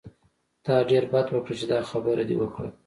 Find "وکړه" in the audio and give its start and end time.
2.39-2.69